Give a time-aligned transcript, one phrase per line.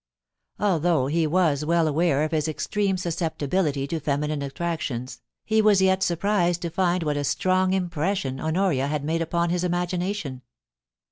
[0.59, 6.01] Although he was well aware of his extreme susceptibility to feminine attractions, he was yet
[6.01, 10.41] surprised to find what a strong im pression Honoria had made upon his imagination.